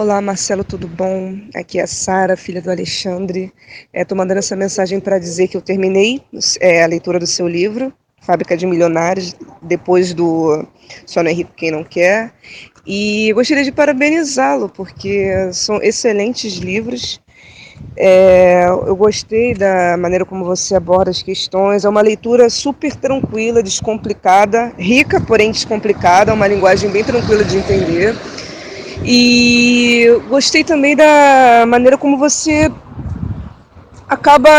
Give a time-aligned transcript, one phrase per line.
[0.00, 1.38] Olá, Marcelo, tudo bom?
[1.54, 3.52] Aqui é a Sara, filha do Alexandre.
[3.92, 6.22] Estou é, mandando essa mensagem para dizer que eu terminei
[6.58, 7.92] é, a leitura do seu livro,
[8.22, 10.66] Fábrica de Milionários, depois do
[11.04, 12.32] Só Não é Rico Quem Não Quer.
[12.86, 17.20] E gostaria de parabenizá-lo, porque são excelentes livros.
[17.94, 21.84] É, eu gostei da maneira como você aborda as questões.
[21.84, 28.16] É uma leitura super tranquila, descomplicada, rica, porém descomplicada, uma linguagem bem tranquila de entender.
[29.04, 32.70] E gostei também da maneira como você
[34.10, 34.50] acaba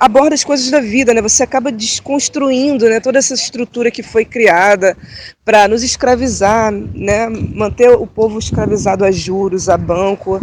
[0.00, 1.20] aborda as coisas da vida, né?
[1.20, 4.96] Você acaba desconstruindo, né, toda essa estrutura que foi criada
[5.44, 10.40] para nos escravizar, né, manter o povo escravizado a juros, a banco,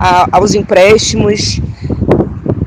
[0.00, 1.60] a, aos empréstimos.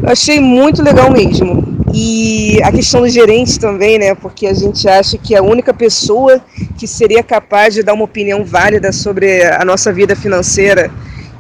[0.03, 1.71] Eu achei muito legal mesmo.
[1.93, 4.15] E a questão do gerente também, né?
[4.15, 6.39] Porque a gente acha que a única pessoa
[6.81, 10.89] que seria capaz de dar uma opinião válida sobre a nossa vida financeira.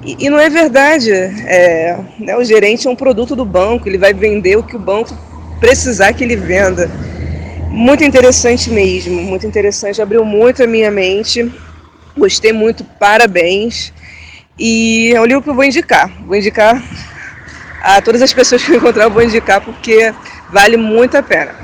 [0.03, 1.11] E, e não é verdade.
[1.11, 4.79] É, né, o gerente é um produto do banco, ele vai vender o que o
[4.79, 5.17] banco
[5.59, 6.91] precisar que ele venda.
[7.69, 9.99] Muito interessante mesmo, muito interessante.
[9.99, 11.51] Abriu muito a minha mente.
[12.15, 13.91] Gostei muito, parabéns.
[14.59, 16.07] E é um livro que eu vou indicar.
[16.23, 16.79] Vou indicar
[17.81, 20.13] a todas as pessoas que eu encontrar, eu vou indicar porque
[20.51, 21.55] Vale muito a pena.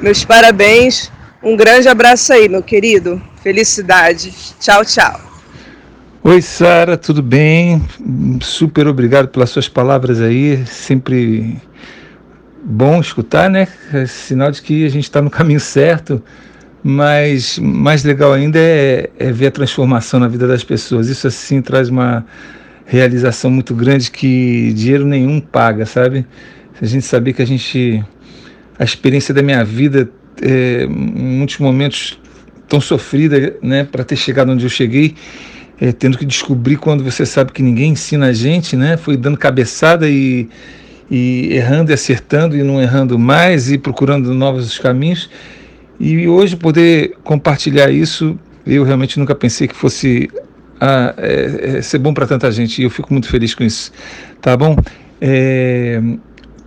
[0.00, 3.20] Meus parabéns, um grande abraço aí, meu querido.
[3.42, 4.32] Felicidade.
[4.60, 5.20] Tchau, tchau.
[6.22, 7.82] Oi, Sara, tudo bem?
[8.40, 10.64] Super obrigado pelas suas palavras aí.
[10.66, 11.56] Sempre
[12.62, 13.66] bom escutar, né?
[13.92, 16.22] É sinal de que a gente está no caminho certo.
[16.84, 21.08] Mas mais legal ainda é, é ver a transformação na vida das pessoas.
[21.08, 22.24] Isso assim traz uma
[22.86, 26.26] realização muito grande que dinheiro nenhum paga, sabe?
[26.80, 28.04] A gente saber que a gente
[28.78, 30.10] a experiência da minha vida,
[30.40, 32.18] é, muitos momentos
[32.68, 35.14] tão sofrida, né, para ter chegado onde eu cheguei,
[35.80, 39.36] é, tendo que descobrir quando você sabe que ninguém ensina a gente, né, foi dando
[39.36, 40.48] cabeçada e,
[41.10, 45.28] e errando e acertando e não errando mais e procurando novos caminhos.
[46.00, 50.30] E hoje poder compartilhar isso, eu realmente nunca pensei que fosse
[51.16, 53.92] é, é, ser bom para tanta gente e eu fico muito feliz com isso,
[54.40, 54.76] tá bom?
[55.20, 56.02] É,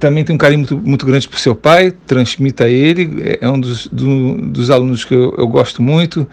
[0.06, 3.50] também tem um carinho muito, muito grande por seu pai, transmita a ele, é, é
[3.50, 6.28] um dos, do, dos alunos que eu, eu, gosto muito,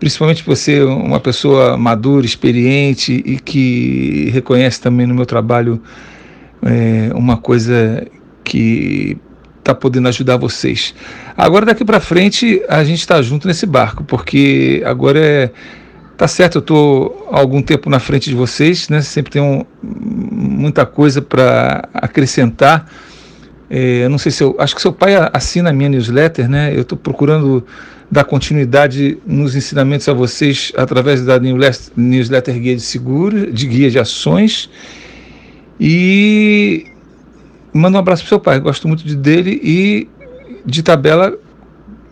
[0.00, 5.80] principalmente por ser uma pessoa madura, experiente e que reconhece também no meu trabalho
[6.62, 8.04] é, uma coisa
[8.42, 9.16] que
[9.60, 10.92] está podendo ajudar vocês.
[11.36, 15.50] Agora daqui para frente a gente está junto nesse barco, porque agora é
[16.16, 19.02] Tá certo, eu estou algum tempo na frente de vocês, né?
[19.02, 22.90] Sempre tenho muita coisa para acrescentar.
[23.68, 24.56] É, não sei se eu.
[24.58, 26.74] Acho que seu pai assina a minha newsletter, né?
[26.74, 27.66] Eu estou procurando
[28.10, 33.98] dar continuidade nos ensinamentos a vocês através da newsletter Guia de Seguro, de Guia de
[33.98, 34.70] Ações.
[35.78, 36.86] E
[37.74, 40.08] manda um abraço para seu pai, gosto muito de dele e
[40.64, 41.36] de tabela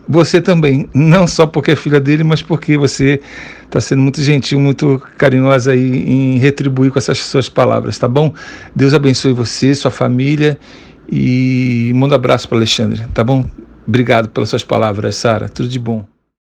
[0.07, 3.21] você também, não só porque é filha dele, mas porque você
[3.63, 8.33] está sendo muito gentil, muito carinhosa aí em retribuir com essas suas palavras, tá bom?
[8.75, 10.57] Deus abençoe você, sua família
[11.11, 13.45] e manda um abraço para Alexandre, tá bom?
[13.87, 15.47] Obrigado pelas suas palavras, Sara.
[15.47, 16.14] Tudo de bom.